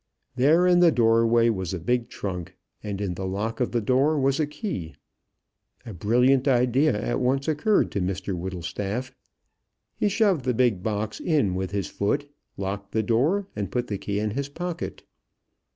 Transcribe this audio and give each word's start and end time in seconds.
There, 0.35 0.65
in 0.65 0.79
the 0.79 0.91
doorway, 0.91 1.49
was 1.49 1.75
a 1.75 1.79
big 1.79 2.09
trunk, 2.09 2.55
and 2.81 2.99
in 2.99 3.13
the 3.13 3.27
lock 3.27 3.59
of 3.59 3.71
the 3.71 3.81
door 3.81 4.19
was 4.19 4.39
a 4.39 4.47
key. 4.47 4.95
A 5.85 5.93
brilliant 5.93 6.47
idea 6.47 6.99
at 6.99 7.19
once 7.19 7.47
occurred 7.47 7.91
to 7.91 8.01
Mr 8.01 8.33
Whittlestaff. 8.35 9.13
He 9.93 10.09
shoved 10.09 10.43
the 10.43 10.55
big 10.55 10.81
box 10.81 11.19
in 11.19 11.53
with 11.53 11.69
his 11.69 11.85
foot, 11.87 12.27
locked 12.57 12.93
the 12.93 13.03
door, 13.03 13.45
and 13.55 13.71
put 13.71 13.85
the 13.89 13.99
key 13.99 14.19
in 14.19 14.31
his 14.31 14.49
pocket. 14.49 15.03